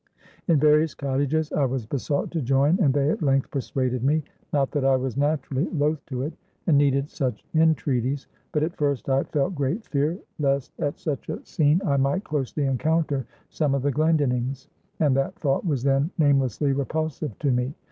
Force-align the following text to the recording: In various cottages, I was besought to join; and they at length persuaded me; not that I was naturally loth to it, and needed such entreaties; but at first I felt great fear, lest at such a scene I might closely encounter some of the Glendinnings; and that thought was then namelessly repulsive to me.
In 0.47 0.59
various 0.59 0.95
cottages, 0.95 1.51
I 1.51 1.65
was 1.65 1.85
besought 1.85 2.31
to 2.31 2.41
join; 2.41 2.79
and 2.79 2.91
they 2.91 3.11
at 3.11 3.21
length 3.21 3.51
persuaded 3.51 4.03
me; 4.03 4.23
not 4.51 4.71
that 4.71 4.83
I 4.83 4.95
was 4.95 5.15
naturally 5.15 5.67
loth 5.69 6.03
to 6.07 6.23
it, 6.23 6.33
and 6.65 6.75
needed 6.75 7.11
such 7.11 7.45
entreaties; 7.53 8.25
but 8.51 8.63
at 8.63 8.75
first 8.75 9.09
I 9.09 9.21
felt 9.25 9.53
great 9.53 9.85
fear, 9.85 10.17
lest 10.39 10.73
at 10.79 10.97
such 10.97 11.29
a 11.29 11.45
scene 11.45 11.81
I 11.85 11.97
might 11.97 12.23
closely 12.23 12.65
encounter 12.65 13.27
some 13.51 13.75
of 13.75 13.83
the 13.83 13.91
Glendinnings; 13.91 14.69
and 14.99 15.15
that 15.17 15.35
thought 15.35 15.67
was 15.67 15.83
then 15.83 16.09
namelessly 16.17 16.71
repulsive 16.75 17.37
to 17.37 17.51
me. 17.51 17.75